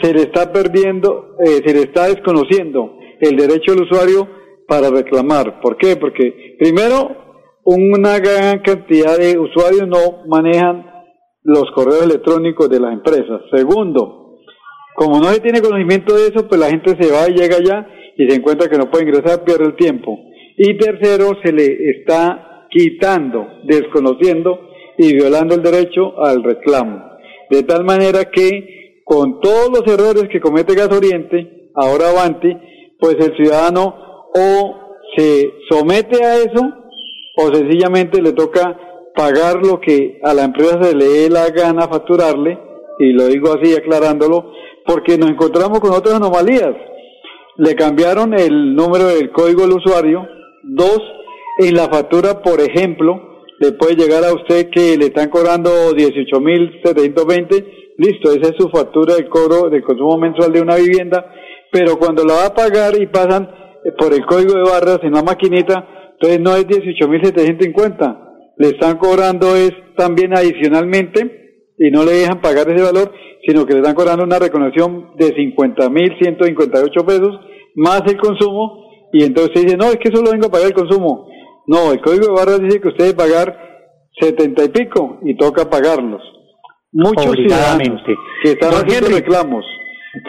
se 0.00 0.14
le 0.14 0.22
está 0.22 0.52
perdiendo, 0.52 1.36
eh, 1.44 1.60
se 1.64 1.74
le 1.74 1.80
está 1.80 2.08
desconociendo 2.08 2.98
el 3.20 3.36
derecho 3.36 3.72
del 3.72 3.82
usuario 3.82 4.28
para 4.68 4.90
reclamar. 4.90 5.60
¿Por 5.60 5.76
qué? 5.76 5.96
Porque 5.96 6.56
primero, 6.58 7.26
una 7.64 8.18
gran 8.18 8.60
cantidad 8.60 9.18
de 9.18 9.38
usuarios 9.38 9.88
no 9.88 10.24
manejan 10.28 10.86
los 11.42 11.70
correos 11.74 12.04
electrónicos 12.04 12.68
de 12.68 12.80
las 12.80 12.92
empresas. 12.92 13.40
Segundo, 13.52 14.38
como 14.94 15.20
no 15.20 15.26
se 15.26 15.40
tiene 15.40 15.60
conocimiento 15.60 16.14
de 16.14 16.28
eso, 16.28 16.48
pues 16.48 16.60
la 16.60 16.68
gente 16.68 16.96
se 16.98 17.12
va 17.12 17.28
y 17.28 17.34
llega 17.34 17.56
allá 17.56 17.86
y 18.16 18.28
se 18.28 18.36
encuentra 18.36 18.68
que 18.68 18.78
no 18.78 18.90
puede 18.90 19.04
ingresar, 19.04 19.44
pierde 19.44 19.66
el 19.66 19.76
tiempo. 19.76 20.18
Y 20.56 20.76
tercero, 20.78 21.32
se 21.44 21.52
le 21.52 21.90
está 21.90 22.66
quitando, 22.70 23.46
desconociendo 23.64 24.58
y 24.98 25.14
violando 25.14 25.54
el 25.54 25.62
derecho 25.62 26.18
al 26.22 26.42
reclamo. 26.42 27.02
De 27.50 27.62
tal 27.62 27.84
manera 27.84 28.24
que 28.30 29.02
con 29.04 29.40
todos 29.40 29.68
los 29.68 29.86
errores 29.86 30.28
que 30.30 30.40
comete 30.40 30.74
Gas 30.74 30.90
Oriente, 30.92 31.70
ahora 31.74 32.10
Avanti, 32.10 32.56
pues 32.98 33.16
el 33.20 33.36
ciudadano 33.36 33.94
o 34.34 34.98
se 35.16 35.52
somete 35.70 36.24
a 36.24 36.36
eso 36.36 36.62
o 37.36 37.54
sencillamente 37.54 38.20
le 38.22 38.32
toca 38.32 38.78
pagar 39.14 39.64
lo 39.64 39.80
que 39.80 40.20
a 40.22 40.34
la 40.34 40.44
empresa 40.44 40.82
se 40.82 40.94
le 40.94 41.04
dé 41.04 41.30
la 41.30 41.48
gana 41.50 41.88
facturarle, 41.88 42.58
y 42.98 43.12
lo 43.12 43.26
digo 43.26 43.52
así 43.52 43.74
aclarándolo, 43.74 44.52
porque 44.86 45.18
nos 45.18 45.30
encontramos 45.30 45.80
con 45.80 45.92
otras 45.92 46.16
anomalías. 46.16 46.74
Le 47.58 47.74
cambiaron 47.74 48.34
el 48.34 48.74
número 48.74 49.08
del 49.08 49.32
código 49.32 49.62
del 49.62 49.72
usuario. 49.72 50.26
Dos, 50.62 51.00
en 51.58 51.74
la 51.74 51.88
factura, 51.88 52.42
por 52.42 52.60
ejemplo, 52.60 53.36
le 53.58 53.72
puede 53.72 53.96
llegar 53.96 54.24
a 54.24 54.34
usted 54.34 54.68
que 54.70 54.96
le 54.98 55.06
están 55.06 55.30
cobrando 55.30 55.70
18.720, 55.92 57.94
listo, 57.96 58.32
esa 58.32 58.50
es 58.50 58.56
su 58.58 58.68
factura 58.68 59.14
de 59.14 59.28
cobro 59.28 59.70
del 59.70 59.82
consumo 59.82 60.18
mensual 60.18 60.52
de 60.52 60.60
una 60.60 60.76
vivienda, 60.76 61.32
pero 61.72 61.98
cuando 61.98 62.24
la 62.24 62.34
va 62.34 62.46
a 62.46 62.54
pagar 62.54 63.00
y 63.00 63.06
pasan 63.06 63.50
por 63.98 64.12
el 64.12 64.26
código 64.26 64.54
de 64.54 64.70
barras 64.70 64.98
en 65.02 65.12
la 65.12 65.22
maquinita, 65.22 65.88
entonces 66.12 66.40
no 66.40 66.54
es 66.54 66.66
18.750, 66.66 68.54
le 68.58 68.68
están 68.68 68.98
cobrando 68.98 69.56
es 69.56 69.72
también 69.96 70.36
adicionalmente 70.36 71.74
y 71.78 71.90
no 71.90 72.04
le 72.04 72.12
dejan 72.12 72.40
pagar 72.40 72.70
ese 72.70 72.82
valor, 72.82 73.12
sino 73.46 73.64
que 73.64 73.74
le 73.74 73.80
están 73.80 73.94
cobrando 73.94 74.24
una 74.24 74.38
reconexión 74.38 75.12
de 75.16 75.34
50.158 75.34 77.04
pesos 77.06 77.40
más 77.76 78.02
el 78.06 78.18
consumo 78.18 78.86
y 79.12 79.24
entonces 79.24 79.62
dice, 79.62 79.76
no, 79.76 79.86
es 79.86 79.96
que 79.96 80.14
solo 80.14 80.32
vengo 80.32 80.46
a 80.46 80.50
pagar 80.50 80.68
el 80.68 80.74
consumo. 80.74 81.28
No, 81.66 81.92
el 81.92 82.00
código 82.00 82.26
de 82.26 82.32
barras 82.32 82.60
dice 82.60 82.80
que 82.80 82.88
usted 82.88 83.04
debe 83.04 83.16
pagar 83.16 83.56
70 84.20 84.64
y 84.64 84.68
pico 84.68 85.18
y 85.22 85.36
toca 85.36 85.68
pagarlos. 85.68 86.22
Muchos 86.92 87.34
ciudadanos 87.36 88.00
que 88.42 88.52
están 88.52 88.72
haciendo 88.72 89.08
reclamos 89.10 89.64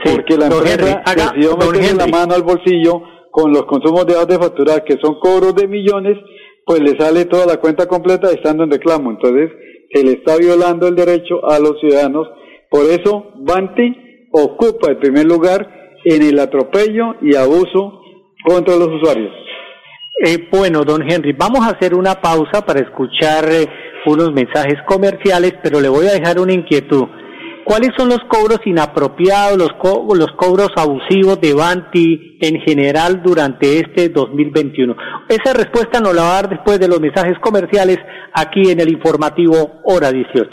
porque 0.04 0.38
la 0.38 0.48
empresa 0.48 1.04
decidió 1.16 1.56
meterle 1.58 1.94
la 1.94 2.08
mano 2.08 2.36
al 2.36 2.44
bolsillo 2.44 3.02
con 3.32 3.52
los 3.52 3.66
consumos 3.66 4.06
de 4.06 4.14
de 4.26 4.40
facturar, 4.40 4.84
que 4.84 4.98
son 5.02 5.20
cobros 5.20 5.56
de 5.56 5.68
millones, 5.68 6.18
pues 6.66 6.82
le 6.82 7.00
sale 7.00 7.26
toda 7.26 7.46
la 7.46 7.58
cuenta 7.58 7.88
completa 7.88 8.32
estando 8.32 8.64
en 8.64 8.72
reclamo. 8.72 9.12
Entonces, 9.12 9.52
se 9.94 10.04
le 10.04 10.14
está 10.14 10.38
violando 10.38 10.88
el 10.88 10.96
derecho 10.96 11.48
a 11.48 11.60
los 11.60 11.80
ciudadanos. 11.80 12.28
Por 12.70 12.86
eso, 12.86 13.32
Banti 13.36 14.28
ocupa 14.32 14.92
el 14.92 14.98
primer 14.98 15.26
lugar 15.26 15.96
en 16.04 16.22
el 16.22 16.40
atropello 16.40 17.16
y 17.22 17.36
abuso 17.36 18.02
contra 18.46 18.76
los 18.76 18.88
usuarios. 18.88 19.34
Eh, 20.26 20.48
bueno, 20.52 20.84
don 20.84 21.04
Henry, 21.10 21.34
vamos 21.34 21.66
a 21.66 21.72
hacer 21.72 21.94
una 21.94 22.16
pausa 22.16 22.66
para 22.66 22.80
escuchar 22.80 23.46
eh, 23.52 23.68
unos 24.06 24.34
mensajes 24.34 24.82
comerciales, 24.88 25.54
pero 25.62 25.80
le 25.80 25.90
voy 25.90 26.08
a 26.08 26.14
dejar 26.14 26.40
una 26.40 26.54
inquietud. 26.54 27.06
¿Cuáles 27.68 27.90
son 27.98 28.08
los 28.08 28.20
cobros 28.30 28.60
inapropiados, 28.64 29.58
los, 29.58 29.74
cobros 30.38 30.70
abusivos 30.78 31.42
de 31.42 31.54
Banti 31.54 32.38
en 32.40 32.62
general 32.62 33.22
durante 33.22 33.80
este 33.80 34.08
2021? 34.08 34.96
Esa 35.28 35.52
respuesta 35.52 36.00
nos 36.00 36.16
la 36.16 36.22
va 36.22 36.30
a 36.30 36.42
dar 36.42 36.50
después 36.50 36.80
de 36.80 36.88
los 36.88 37.02
mensajes 37.02 37.38
comerciales 37.42 37.98
aquí 38.34 38.72
en 38.72 38.80
el 38.80 38.90
informativo 38.90 39.82
Hora 39.84 40.14
18. 40.14 40.50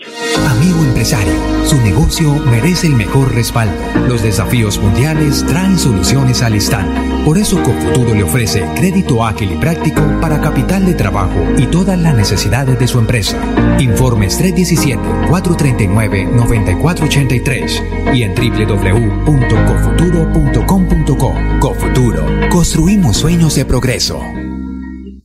Amigo 0.50 0.82
empresario, 0.82 1.32
su 1.64 1.80
negocio 1.82 2.34
merece 2.50 2.88
el 2.88 2.94
mejor 2.94 3.32
respaldo. 3.32 3.76
Los 4.08 4.24
desafíos 4.24 4.78
mundiales 4.78 5.46
traen 5.46 5.78
soluciones 5.78 6.42
al 6.42 6.56
instante. 6.56 7.00
Por 7.24 7.38
eso 7.38 7.62
Cofuturo 7.62 8.12
le 8.12 8.24
ofrece 8.24 8.66
crédito 8.74 9.24
ágil 9.24 9.52
y 9.52 9.56
práctico 9.56 10.02
para 10.20 10.40
capital 10.40 10.84
de 10.84 10.94
trabajo 10.94 11.38
y 11.56 11.66
todas 11.66 11.96
las 11.96 12.16
necesidades 12.16 12.76
de 12.76 12.88
su 12.88 12.98
empresa. 12.98 13.38
Informes 13.78 14.36
317 14.36 15.28
439 15.28 16.28
94 16.34 17.03
83 17.04 17.82
y 18.14 18.22
en 18.22 18.34
www.cofuturo.com.co. 18.34 21.34
Cofuturo, 21.60 22.26
construimos 22.50 23.18
sueños 23.18 23.54
de 23.54 23.64
progreso. 23.66 24.20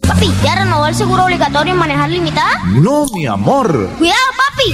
Papi, 0.02 0.30
¿ya 0.44 0.56
renovó 0.56 0.88
el 0.88 0.96
seguro 0.96 1.24
obligatorio 1.24 1.72
en 1.74 1.80
manejar 1.80 2.10
limitada? 2.10 2.62
No, 2.66 3.06
mi 3.14 3.26
amor. 3.26 3.90
Cuidado, 3.98 4.20
papi. 4.36 4.74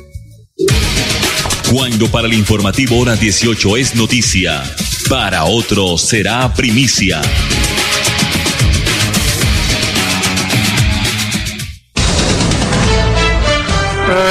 Cuando 1.73 2.07
para 2.07 2.27
el 2.27 2.33
informativo 2.33 2.99
hora 2.99 3.15
18 3.15 3.77
es 3.77 3.95
noticia, 3.95 4.61
para 5.09 5.45
otro 5.45 5.97
será 5.97 6.51
primicia. 6.53 7.21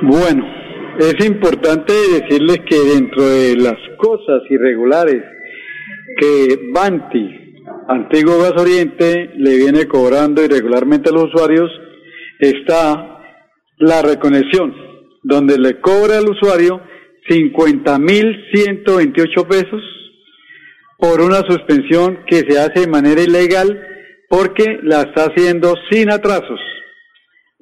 Bueno, 0.01 0.58
es 0.99 1.25
importante 1.25 1.93
decirles 1.93 2.59
que 2.69 2.77
dentro 2.77 3.23
de 3.23 3.55
las 3.55 3.77
cosas 3.97 4.43
irregulares 4.49 5.23
que 6.17 6.59
Banti, 6.73 7.55
antiguo 7.87 8.39
Gas 8.39 8.61
Oriente, 8.61 9.29
le 9.37 9.55
viene 9.55 9.87
cobrando 9.87 10.43
irregularmente 10.43 11.09
a 11.09 11.13
los 11.13 11.33
usuarios, 11.33 11.71
está 12.39 13.21
la 13.77 14.01
reconexión, 14.01 14.75
donde 15.23 15.57
le 15.57 15.79
cobra 15.79 16.17
al 16.17 16.29
usuario 16.29 16.81
50.128 17.29 19.47
pesos 19.47 19.81
por 20.97 21.21
una 21.21 21.43
suspensión 21.47 22.25
que 22.27 22.43
se 22.47 22.59
hace 22.59 22.81
de 22.81 22.87
manera 22.87 23.21
ilegal 23.21 23.81
porque 24.27 24.79
la 24.83 25.03
está 25.03 25.27
haciendo 25.27 25.75
sin 25.89 26.11
atrasos. 26.11 26.59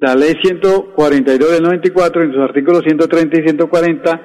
La 0.00 0.14
ley 0.14 0.34
142 0.40 1.50
del 1.50 1.62
94, 1.64 2.22
en 2.22 2.32
sus 2.32 2.40
artículos 2.40 2.82
130 2.86 3.40
y 3.40 3.42
140, 3.42 4.22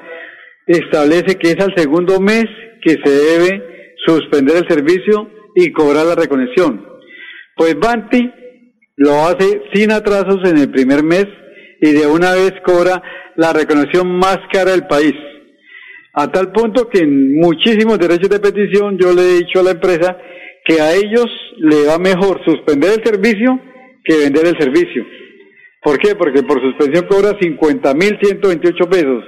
establece 0.68 1.36
que 1.40 1.50
es 1.50 1.60
al 1.60 1.74
segundo 1.76 2.20
mes 2.20 2.46
que 2.80 2.98
se 3.04 3.10
debe 3.10 3.96
suspender 4.06 4.58
el 4.58 4.68
servicio 4.68 5.32
y 5.56 5.72
cobrar 5.72 6.06
la 6.06 6.14
reconexión. 6.14 6.86
Pues 7.56 7.76
Banti 7.80 8.32
lo 8.98 9.14
hace 9.26 9.64
sin 9.74 9.92
atrasos 9.92 10.48
en 10.48 10.60
el 10.60 10.70
primer 10.70 11.04
mes 11.04 11.26
y 11.82 11.92
de 11.92 12.06
una 12.06 12.34
vez 12.34 12.54
cobra 12.64 13.02
la 13.36 13.52
reconexión 13.52 14.08
más 14.16 14.38
cara 14.52 14.72
del 14.72 14.86
país. 14.86 15.16
A 16.14 16.32
tal 16.32 16.52
punto 16.52 16.88
que 16.88 17.00
en 17.00 17.40
muchísimos 17.40 17.98
derechos 17.98 18.30
de 18.30 18.40
petición 18.40 19.00
yo 19.00 19.12
le 19.12 19.24
he 19.24 19.38
dicho 19.38 19.60
a 19.60 19.64
la 19.64 19.72
empresa 19.72 20.16
que 20.66 20.80
a 20.80 20.94
ellos 20.94 21.26
le 21.58 21.88
va 21.88 21.98
mejor 21.98 22.46
suspender 22.46 22.92
el 23.00 23.04
servicio 23.04 23.60
que 24.04 24.18
vender 24.18 24.46
el 24.46 24.58
servicio. 24.60 25.04
¿Por 25.84 25.98
qué? 26.00 26.16
Porque 26.16 26.44
por 26.44 26.62
suspensión 26.62 27.08
cobra 27.08 27.38
50.128 27.40 28.90
pesos. 28.90 29.24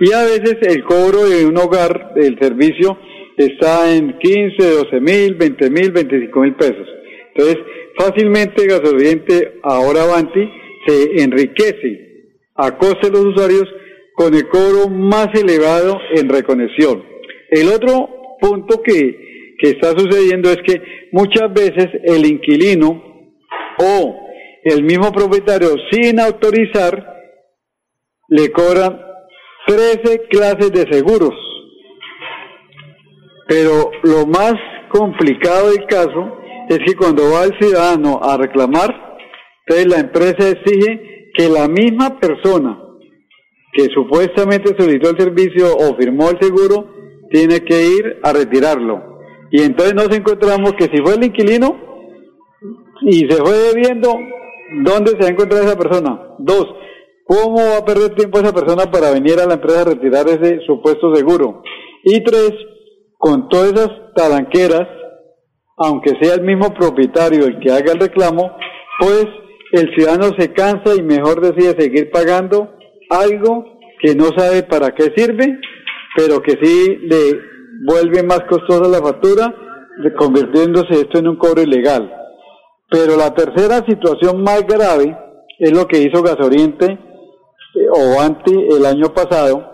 Y 0.00 0.12
a 0.12 0.22
veces 0.22 0.56
el 0.62 0.84
cobro 0.84 1.28
de 1.28 1.44
un 1.44 1.58
hogar 1.58 2.14
del 2.14 2.38
servicio 2.38 2.96
está 3.36 3.94
en 3.94 4.18
15, 4.18 4.56
12 4.58 5.00
mil, 5.00 5.34
20 5.34 5.70
mil, 5.70 5.90
25 5.90 6.40
mil 6.40 6.54
pesos. 6.54 6.86
Entonces, 7.34 7.58
fácilmente 7.98 8.66
Gasoliente, 8.66 9.58
ahora 9.62 10.04
Avanti, 10.04 10.48
se 10.86 11.22
enriquece 11.22 12.10
a 12.54 12.76
coste 12.78 13.10
de 13.10 13.12
los 13.12 13.26
usuarios 13.26 13.68
con 14.14 14.34
el 14.34 14.48
cobro 14.48 14.88
más 14.88 15.28
elevado 15.34 15.98
en 16.14 16.28
reconexión. 16.28 17.02
El 17.50 17.68
otro 17.68 18.36
punto 18.40 18.82
que, 18.82 19.54
que 19.58 19.70
está 19.70 19.90
sucediendo 19.90 20.50
es 20.50 20.58
que 20.66 20.80
muchas 21.12 21.52
veces 21.52 21.88
el 22.04 22.26
inquilino 22.26 23.34
o 23.78 24.29
el 24.64 24.82
mismo 24.84 25.12
propietario 25.12 25.70
sin 25.90 26.20
autorizar 26.20 27.14
le 28.28 28.52
cobran 28.52 29.00
13 29.66 30.26
clases 30.28 30.72
de 30.72 30.86
seguros. 30.90 31.34
Pero 33.48 33.90
lo 34.02 34.26
más 34.26 34.54
complicado 34.90 35.70
del 35.70 35.86
caso 35.86 36.38
es 36.68 36.78
que 36.78 36.94
cuando 36.94 37.30
va 37.32 37.44
el 37.44 37.58
ciudadano 37.58 38.20
a 38.22 38.36
reclamar, 38.36 39.18
entonces 39.66 39.86
la 39.86 40.00
empresa 40.00 40.48
exige 40.48 41.30
que 41.34 41.48
la 41.48 41.66
misma 41.68 42.18
persona 42.20 42.90
que 43.72 43.84
supuestamente 43.94 44.74
solicitó 44.76 45.10
el 45.10 45.18
servicio 45.18 45.76
o 45.76 45.96
firmó 45.96 46.30
el 46.30 46.38
seguro, 46.40 46.88
tiene 47.30 47.60
que 47.60 47.86
ir 47.86 48.18
a 48.22 48.32
retirarlo. 48.32 49.20
Y 49.50 49.62
entonces 49.62 49.94
nos 49.94 50.14
encontramos 50.16 50.72
que 50.78 50.84
si 50.84 51.02
fue 51.02 51.14
el 51.14 51.24
inquilino 51.24 51.76
y 53.02 53.28
se 53.28 53.36
fue 53.36 53.56
debiendo, 53.72 54.16
¿dónde 54.84 55.12
se 55.12 55.18
va 55.18 55.26
a 55.26 55.30
encontrar 55.30 55.64
esa 55.64 55.78
persona? 55.78 56.34
Dos, 56.38 56.66
¿cómo 57.24 57.56
va 57.56 57.78
a 57.78 57.84
perder 57.84 58.14
tiempo 58.14 58.38
esa 58.38 58.52
persona 58.52 58.90
para 58.90 59.10
venir 59.10 59.38
a 59.40 59.46
la 59.46 59.54
empresa 59.54 59.82
a 59.82 59.84
retirar 59.84 60.28
ese 60.28 60.60
supuesto 60.66 61.14
seguro? 61.14 61.62
Y 62.04 62.22
tres, 62.22 62.52
con 63.18 63.48
todas 63.48 63.72
esas 63.72 63.90
talanqueras, 64.14 64.88
aunque 65.76 66.12
sea 66.20 66.34
el 66.34 66.42
mismo 66.42 66.72
propietario 66.74 67.46
el 67.46 67.58
que 67.60 67.72
haga 67.72 67.92
el 67.92 68.00
reclamo, 68.00 68.56
pues 68.98 69.26
el 69.72 69.94
ciudadano 69.94 70.30
se 70.38 70.52
cansa 70.52 70.94
y 70.96 71.02
mejor 71.02 71.40
decide 71.40 71.80
seguir 71.80 72.10
pagando 72.10 72.70
algo 73.10 73.64
que 74.02 74.14
no 74.14 74.26
sabe 74.36 74.62
para 74.62 74.94
qué 74.94 75.12
sirve, 75.16 75.58
pero 76.16 76.42
que 76.42 76.58
sí 76.62 76.98
le 77.02 77.40
vuelve 77.84 78.22
más 78.22 78.40
costosa 78.48 78.88
la 78.88 79.02
factura, 79.02 79.54
convirtiéndose 80.18 80.92
esto 80.92 81.18
en 81.18 81.28
un 81.28 81.36
cobro 81.36 81.62
ilegal. 81.62 82.19
Pero 82.90 83.16
la 83.16 83.32
tercera 83.34 83.84
situación 83.88 84.42
más 84.42 84.66
grave 84.66 85.16
es 85.58 85.72
lo 85.72 85.86
que 85.86 86.02
hizo 86.02 86.22
Gasoriente 86.22 86.86
eh, 86.86 87.88
o 87.90 88.20
Anti 88.20 88.52
el 88.52 88.84
año 88.84 89.14
pasado, 89.14 89.64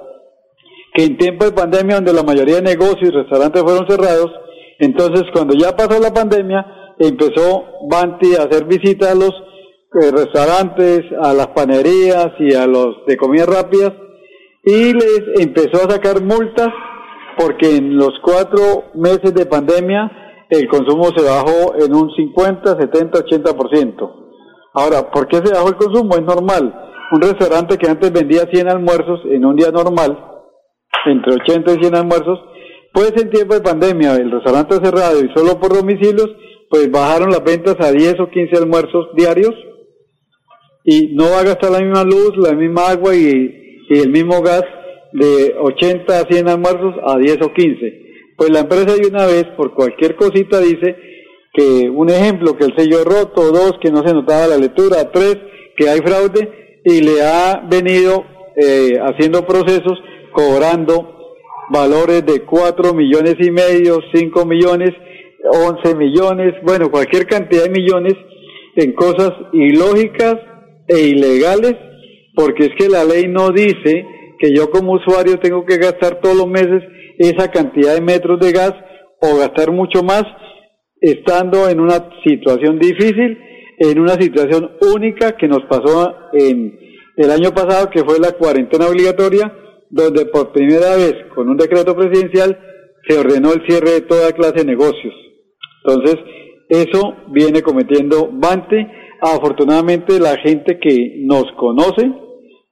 que 0.95 1.05
en 1.05 1.17
tiempo 1.17 1.45
de 1.45 1.53
pandemia, 1.53 1.97
donde 1.97 2.13
la 2.13 2.23
mayoría 2.23 2.57
de 2.57 2.63
negocios 2.63 3.11
y 3.11 3.11
restaurantes 3.11 3.63
fueron 3.63 3.89
cerrados, 3.89 4.31
entonces 4.79 5.25
cuando 5.33 5.55
ya 5.55 5.75
pasó 5.75 6.01
la 6.01 6.13
pandemia, 6.13 6.67
empezó 6.99 7.65
Banti 7.89 8.35
a 8.35 8.45
hacer 8.45 8.65
visitas 8.65 9.11
a 9.11 9.15
los 9.15 9.31
eh, 9.31 10.11
restaurantes, 10.11 11.03
a 11.23 11.33
las 11.33 11.49
panerías 11.49 12.33
y 12.39 12.55
a 12.55 12.67
los 12.67 13.07
de 13.07 13.17
comidas 13.17 13.49
rápidas 13.49 13.93
y 14.65 14.93
les 14.93 15.23
empezó 15.39 15.87
a 15.87 15.91
sacar 15.91 16.23
multas 16.23 16.69
porque 17.39 17.77
en 17.77 17.97
los 17.97 18.13
cuatro 18.23 18.91
meses 18.95 19.33
de 19.33 19.47
pandemia 19.47 20.11
el 20.51 20.69
consumo 20.69 21.11
se 21.17 21.25
bajó 21.25 21.75
en 21.77 21.95
un 21.95 22.11
50, 22.15 22.81
70, 22.81 23.19
80%. 23.21 24.27
Ahora, 24.75 25.11
¿por 25.11 25.27
qué 25.29 25.39
se 25.39 25.53
bajó 25.53 25.69
el 25.69 25.77
consumo? 25.77 26.15
Es 26.15 26.23
normal. 26.23 26.75
Un 27.13 27.23
restaurante 27.23 27.79
que 27.79 27.89
antes 27.89 28.13
vendía 28.13 28.49
100 28.51 28.69
almuerzos 28.69 29.21
en 29.31 29.45
un 29.45 29.57
día 29.57 29.71
normal, 29.71 30.19
entre 31.07 31.35
80 31.35 31.73
y 31.73 31.83
100 31.83 31.95
almuerzos, 31.95 32.39
pues 32.93 33.13
en 33.17 33.31
tiempo 33.31 33.55
de 33.55 33.61
pandemia, 33.61 34.17
el 34.17 34.31
restaurante 34.31 34.77
cerrado 34.77 35.21
y 35.23 35.29
solo 35.35 35.61
por 35.61 35.73
domicilios, 35.73 36.29
pues 36.69 36.91
bajaron 36.91 37.31
las 37.31 37.45
ventas 37.45 37.77
a 37.79 37.93
10 37.93 38.21
o 38.21 38.29
15 38.29 38.57
almuerzos 38.57 39.09
diarios 39.15 39.55
y 40.85 41.15
no 41.15 41.31
va 41.31 41.41
a 41.41 41.45
gastar 41.45 41.73
la 41.73 41.81
misma 41.81 42.05
luz, 42.05 42.33
la 42.37 42.53
misma 42.53 42.89
agua 42.89 43.15
y, 43.15 43.87
el 43.89 44.11
mismo 44.11 44.41
gas 44.41 44.65
de 45.13 45.55
80 45.61 46.19
a 46.19 46.23
100 46.23 46.49
almuerzos 46.49 46.95
a 47.07 47.17
10 47.19 47.39
o 47.43 47.53
15. 47.53 48.06
Pues 48.37 48.51
la 48.51 48.61
empresa 48.61 48.95
de 48.95 49.09
una 49.09 49.27
vez, 49.27 49.45
por 49.57 49.73
cualquier 49.73 50.15
cosita, 50.17 50.61
dice 50.61 50.97
que 51.55 51.89
un 51.89 52.11
ejemplo, 52.11 52.57
que 52.57 52.67
el 52.67 52.77
sello 52.77 53.03
roto, 53.05 53.51
dos, 53.51 53.75
que 53.81 53.91
no 53.91 54.07
se 54.07 54.13
notaba 54.13 54.47
la 54.47 54.59
lectura, 54.59 55.11
tres, 55.11 55.39
que 55.77 55.89
hay 55.89 56.01
fraude 56.01 56.81
y 56.85 57.01
le 57.01 57.23
ha 57.23 57.67
venido 57.69 58.25
eh, 58.57 58.99
haciendo 59.01 59.47
procesos 59.47 59.99
cobrando 60.33 61.17
valores 61.71 62.25
de 62.27 62.43
4 62.43 62.93
millones 62.95 63.37
y 63.41 63.51
medio, 63.51 64.01
5 64.15 64.45
millones, 64.45 64.91
11 65.51 65.95
millones, 65.97 66.55
bueno, 66.63 66.91
cualquier 66.91 67.27
cantidad 67.27 67.65
de 67.65 67.71
millones 67.71 68.15
en 68.77 68.93
cosas 68.93 69.33
ilógicas 69.53 70.37
e 70.89 71.01
ilegales, 71.09 71.75
porque 72.35 72.67
es 72.67 72.71
que 72.79 72.89
la 72.89 73.05
ley 73.05 73.29
no 73.29 73.51
dice 73.51 74.07
que 74.39 74.55
yo 74.55 74.71
como 74.71 74.93
usuario 74.93 75.39
tengo 75.39 75.65
que 75.65 75.79
gastar 75.79 76.21
todos 76.21 76.37
los 76.37 76.47
meses 76.47 76.83
esa 77.19 77.51
cantidad 77.51 77.95
de 77.95 78.01
metros 78.01 78.39
de 78.41 78.53
gas 78.53 78.75
o 79.21 79.39
gastar 79.39 79.73
mucho 79.73 80.03
más 80.03 80.25
estando 81.01 81.69
en 81.69 81.81
una 81.81 82.09
situación 82.25 82.79
difícil, 82.79 83.39
en 83.79 83.99
una 83.99 84.15
situación 84.15 84.73
única 84.95 85.37
que 85.37 85.49
nos 85.49 85.63
pasó 85.69 86.15
en 86.33 86.79
el 87.17 87.31
año 87.31 87.51
pasado, 87.51 87.91
que 87.91 88.05
fue 88.05 88.19
la 88.19 88.33
cuarentena 88.33 88.89
obligatoria, 88.89 89.53
donde 89.91 90.27
por 90.27 90.53
primera 90.53 90.97
vez 90.97 91.15
con 91.35 91.49
un 91.49 91.57
decreto 91.57 91.95
presidencial 91.95 92.59
se 93.07 93.19
ordenó 93.19 93.53
el 93.53 93.67
cierre 93.67 93.93
de 93.93 94.01
toda 94.03 94.33
clase 94.33 94.59
de 94.59 94.65
negocios. 94.65 95.15
Entonces, 95.85 96.17
eso 96.69 97.15
viene 97.29 97.63
cometiendo 97.63 98.29
Bante 98.33 98.91
afortunadamente 99.21 100.19
la 100.19 100.37
gente 100.37 100.79
que 100.79 101.23
nos 101.25 101.45
conoce, 101.57 102.13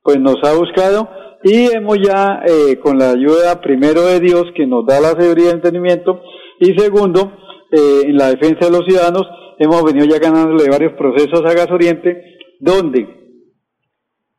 pues 0.03 0.19
nos 0.19 0.37
ha 0.43 0.55
buscado 0.55 1.09
y 1.45 1.67
hemos 1.77 1.99
ya, 1.99 2.43
eh, 2.47 2.79
con 2.79 2.99
la 2.99 3.11
ayuda 3.11 3.61
primero 3.61 4.07
de 4.07 4.19
Dios, 4.19 4.45
que 4.57 4.67
nos 4.67 4.87
da 4.87 4.99
la 4.99 5.11
seguridad 5.11 5.51
y 5.51 5.55
entendimiento, 5.55 6.23
y 6.59 6.73
segundo, 6.79 7.33
eh, 7.71 8.07
en 8.07 8.17
la 8.17 8.31
defensa 8.31 8.67
de 8.67 8.71
los 8.71 8.87
ciudadanos, 8.87 9.25
hemos 9.59 9.85
venido 9.85 10.07
ya 10.07 10.19
ganándole 10.19 10.71
varios 10.71 10.95
procesos 10.95 11.43
a 11.45 11.53
Gas 11.53 11.71
Oriente, 11.71 12.39
donde 12.61 13.07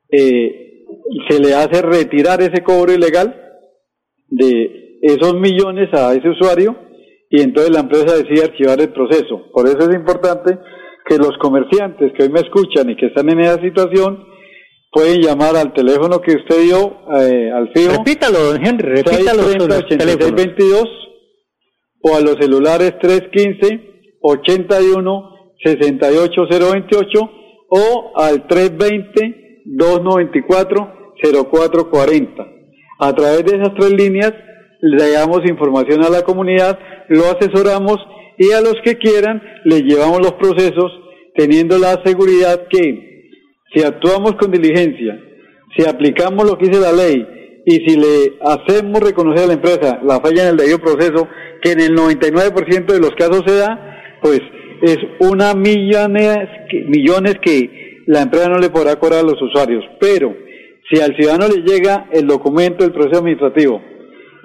eh, 0.09 0.85
se 1.29 1.39
le 1.39 1.53
hace 1.53 1.81
retirar 1.83 2.41
ese 2.41 2.63
cobro 2.63 2.91
ilegal 2.91 3.39
de 4.27 4.97
esos 5.03 5.35
millones 5.35 5.93
a 5.93 6.13
ese 6.13 6.29
usuario 6.29 6.75
y 7.29 7.41
entonces 7.41 7.71
la 7.71 7.81
empresa 7.81 8.15
decide 8.15 8.45
archivar 8.45 8.81
el 8.81 8.89
proceso. 8.89 9.51
Por 9.51 9.67
eso 9.67 9.89
es 9.89 9.95
importante 9.95 10.57
que 11.05 11.17
los 11.17 11.37
comerciantes 11.37 12.13
que 12.13 12.23
hoy 12.23 12.29
me 12.29 12.39
escuchan 12.39 12.89
y 12.89 12.95
que 12.95 13.07
están 13.07 13.29
en 13.29 13.41
esa 13.41 13.59
situación 13.61 14.34
pueden 14.95 15.21
llamar 15.21 15.57
al 15.57 15.73
teléfono 15.73 16.21
que 16.21 16.37
usted 16.37 16.61
dio 16.61 17.01
eh, 17.19 17.51
al 17.51 17.69
fijo. 17.73 17.97
Repítalo, 17.97 18.39
don 18.39 18.65
Henry, 18.65 18.95
repítalo. 18.95 19.43
22 20.33 20.83
o 22.01 22.15
a 22.15 22.21
los 22.21 22.37
celulares 22.39 22.93
315 23.01 24.17
81 24.21 25.29
68028 25.61 27.19
o 27.71 28.13
al 28.15 28.47
320 28.47 29.63
294 29.65 31.13
0440. 31.51 32.47
A 32.99 33.13
través 33.13 33.43
de 33.43 33.57
esas 33.57 33.75
tres 33.77 33.91
líneas 33.91 34.33
le 34.79 35.11
damos 35.11 35.41
información 35.45 36.05
a 36.05 36.09
la 36.09 36.21
comunidad, 36.21 36.79
lo 37.09 37.25
asesoramos 37.25 37.97
y 38.37 38.53
a 38.53 38.61
los 38.61 38.75
que 38.85 38.97
quieran 38.97 39.41
les 39.65 39.81
llevamos 39.81 40.19
los 40.19 40.33
procesos 40.33 40.89
teniendo 41.35 41.77
la 41.79 42.01
seguridad 42.05 42.67
que 42.69 43.14
si 43.75 43.83
actuamos 43.83 44.33
con 44.39 44.51
diligencia, 44.51 45.19
si 45.77 45.85
aplicamos 45.87 46.49
lo 46.49 46.57
que 46.57 46.67
dice 46.67 46.79
la 46.79 46.93
ley 46.93 47.27
y 47.65 47.71
si 47.85 47.97
le 47.97 48.37
hacemos 48.41 49.01
reconocer 49.01 49.43
a 49.43 49.47
la 49.47 49.53
empresa 49.53 49.99
la 50.03 50.19
falla 50.21 50.43
en 50.43 50.49
el 50.49 50.57
debido 50.57 50.79
proceso, 50.79 51.27
que 51.61 51.71
en 51.73 51.81
el 51.81 51.95
99% 51.95 52.85
de 52.85 52.99
los 52.99 53.11
casos 53.11 53.43
se 53.45 53.57
da, 53.57 54.19
pues 54.21 54.39
es 54.81 54.97
una 55.19 55.53
millones, 55.53 56.47
millones 56.87 57.35
que 57.41 58.03
la 58.05 58.21
empresa 58.21 58.49
no 58.49 58.59
le 58.59 58.69
podrá 58.69 58.97
cobrar 58.97 59.19
a 59.19 59.23
los 59.23 59.41
usuarios. 59.41 59.83
Pero 59.99 60.35
si 60.89 61.01
al 61.01 61.15
ciudadano 61.17 61.47
le 61.47 61.63
llega 61.63 62.07
el 62.11 62.27
documento 62.27 62.83
del 62.83 62.93
proceso 62.93 63.19
administrativo 63.19 63.81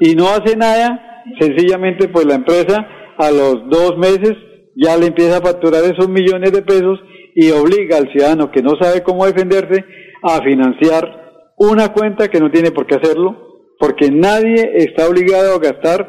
y 0.00 0.14
no 0.14 0.28
hace 0.28 0.56
nada, 0.56 1.22
sencillamente 1.38 2.08
pues 2.08 2.24
la 2.24 2.36
empresa 2.36 2.86
a 3.18 3.30
los 3.30 3.68
dos 3.68 3.98
meses 3.98 4.34
ya 4.74 4.96
le 4.96 5.06
empieza 5.06 5.38
a 5.38 5.42
facturar 5.42 5.84
esos 5.84 6.08
millones 6.08 6.52
de 6.52 6.62
pesos 6.62 6.98
y 7.40 7.50
obliga 7.52 7.96
al 7.96 8.12
ciudadano 8.12 8.50
que 8.50 8.60
no 8.60 8.72
sabe 8.78 9.02
cómo 9.02 9.24
defenderse 9.24 9.82
a 10.22 10.42
financiar 10.42 11.54
una 11.56 11.90
cuenta 11.90 12.28
que 12.28 12.38
no 12.38 12.50
tiene 12.50 12.70
por 12.70 12.86
qué 12.86 12.96
hacerlo, 12.96 13.64
porque 13.78 14.10
nadie 14.10 14.72
está 14.74 15.08
obligado 15.08 15.54
a 15.54 15.58
gastar 15.58 16.06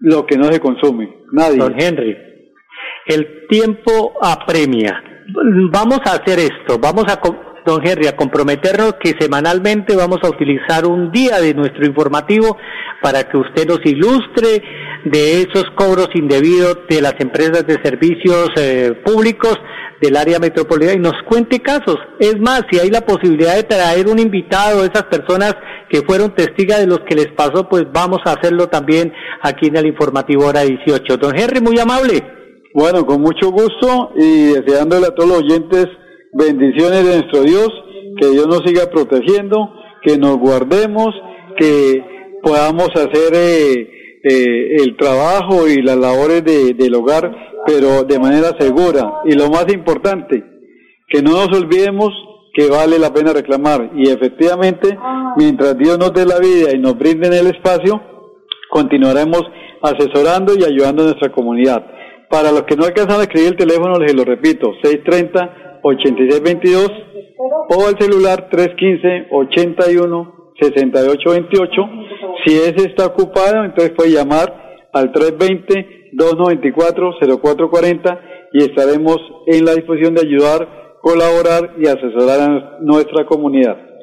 lo 0.00 0.26
que 0.26 0.36
no 0.36 0.50
se 0.50 0.58
consume. 0.58 1.14
Nadie. 1.30 1.58
Don 1.58 1.80
Henry, 1.80 2.16
el 3.06 3.46
tiempo 3.48 4.14
apremia. 4.20 5.00
Vamos 5.70 6.00
a 6.06 6.16
hacer 6.16 6.40
esto, 6.40 6.80
vamos 6.80 7.04
a 7.06 7.20
don 7.64 7.80
Henry, 7.86 8.08
a 8.08 8.16
comprometernos 8.16 8.94
que 9.00 9.14
semanalmente 9.16 9.94
vamos 9.94 10.18
a 10.24 10.28
utilizar 10.28 10.86
un 10.86 11.12
día 11.12 11.40
de 11.40 11.54
nuestro 11.54 11.86
informativo 11.86 12.58
para 13.00 13.22
que 13.28 13.36
usted 13.36 13.68
nos 13.68 13.80
ilustre 13.84 14.60
de 15.04 15.42
esos 15.42 15.66
cobros 15.76 16.08
indebidos 16.14 16.80
de 16.88 17.00
las 17.00 17.14
empresas 17.20 17.64
de 17.64 17.80
servicios 17.80 18.50
eh, 18.56 18.92
públicos 19.04 19.56
del 20.00 20.16
área 20.16 20.38
metropolitana 20.38 20.98
y 20.98 21.02
nos 21.02 21.22
cuente 21.28 21.60
casos. 21.60 21.96
Es 22.18 22.38
más, 22.40 22.62
si 22.70 22.78
hay 22.78 22.90
la 22.90 23.00
posibilidad 23.00 23.56
de 23.56 23.62
traer 23.62 24.06
un 24.08 24.18
invitado, 24.18 24.84
esas 24.84 25.04
personas 25.04 25.54
que 25.88 26.02
fueron 26.02 26.34
testigas 26.34 26.80
de 26.80 26.86
los 26.86 27.00
que 27.00 27.14
les 27.14 27.28
pasó, 27.32 27.68
pues 27.68 27.84
vamos 27.92 28.20
a 28.24 28.32
hacerlo 28.32 28.68
también 28.68 29.12
aquí 29.42 29.68
en 29.68 29.76
el 29.76 29.86
informativo 29.86 30.46
hora 30.46 30.62
18. 30.62 31.16
Don 31.16 31.38
Henry, 31.38 31.60
muy 31.60 31.78
amable. 31.78 32.22
Bueno, 32.74 33.06
con 33.06 33.20
mucho 33.20 33.50
gusto 33.50 34.10
y 34.16 34.54
deseándole 34.54 35.06
a 35.06 35.14
todos 35.14 35.28
los 35.28 35.38
oyentes 35.38 35.86
bendiciones 36.32 37.04
de 37.06 37.20
nuestro 37.20 37.42
Dios, 37.42 37.68
que 38.20 38.28
Dios 38.28 38.46
nos 38.48 38.62
siga 38.64 38.90
protegiendo, 38.90 39.70
que 40.02 40.18
nos 40.18 40.36
guardemos, 40.38 41.10
que 41.56 42.02
podamos 42.42 42.88
hacer 42.94 43.32
eh, 43.32 43.88
eh, 44.24 44.76
el 44.82 44.96
trabajo 44.96 45.68
y 45.68 45.82
las 45.82 45.96
labores 45.96 46.42
de, 46.44 46.72
del 46.72 46.94
hogar, 46.94 47.30
pero 47.66 48.04
de 48.04 48.18
manera 48.18 48.56
segura. 48.58 49.20
Y 49.26 49.34
lo 49.34 49.50
más 49.50 49.70
importante, 49.72 50.42
que 51.08 51.22
no 51.22 51.32
nos 51.32 51.48
olvidemos 51.56 52.10
que 52.54 52.68
vale 52.68 52.98
la 52.98 53.12
pena 53.12 53.32
reclamar. 53.32 53.90
Y 53.94 54.08
efectivamente, 54.08 54.96
mientras 55.36 55.76
Dios 55.76 55.98
nos 55.98 56.12
dé 56.14 56.24
la 56.24 56.38
vida 56.38 56.74
y 56.74 56.78
nos 56.78 56.96
brinde 56.96 57.28
el 57.38 57.48
espacio, 57.48 58.00
continuaremos 58.70 59.42
asesorando 59.82 60.54
y 60.54 60.64
ayudando 60.64 61.02
a 61.02 61.06
nuestra 61.06 61.30
comunidad. 61.30 61.84
Para 62.30 62.50
los 62.50 62.62
que 62.62 62.76
no 62.76 62.84
alcanzan 62.84 63.20
a 63.20 63.24
escribir 63.24 63.50
el 63.50 63.56
teléfono, 63.56 63.98
les 63.98 64.14
lo 64.14 64.24
repito, 64.24 64.72
630 64.82 65.80
8622 65.82 66.90
o 67.68 67.86
al 67.86 67.98
celular 67.98 68.48
315 68.50 69.28
81 69.30 70.43
6828. 70.60 71.82
Si 72.44 72.54
ese 72.54 72.88
está 72.88 73.06
ocupado, 73.06 73.64
entonces 73.64 73.92
puede 73.96 74.12
llamar 74.12 74.88
al 74.92 75.12
320 75.12 76.10
294 76.12 77.14
0440 77.40 78.20
y 78.52 78.62
estaremos 78.62 79.18
en 79.46 79.64
la 79.64 79.74
disposición 79.74 80.14
de 80.14 80.22
ayudar, 80.22 80.98
colaborar 81.00 81.74
y 81.78 81.88
asesorar 81.88 82.40
a 82.40 82.78
nuestra 82.80 83.26
comunidad. 83.26 83.93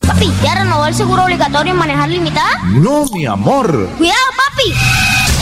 Papi, 0.00 0.32
¿ya 0.42 0.54
renovó 0.56 0.86
el 0.86 0.94
seguro 0.94 1.24
obligatorio 1.24 1.72
en 1.72 1.78
manejar 1.78 2.08
limitada? 2.08 2.48
No, 2.72 3.04
mi 3.12 3.26
amor. 3.26 3.88
Cuidado, 3.98 4.18
papi. 4.36 4.72